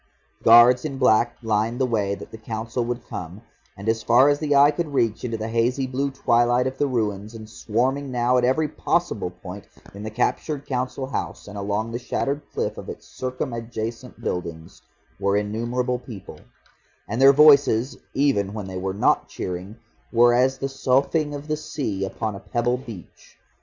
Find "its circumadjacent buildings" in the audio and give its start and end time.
12.89-14.81